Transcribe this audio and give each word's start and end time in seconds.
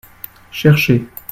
Cherchez. 0.49 1.05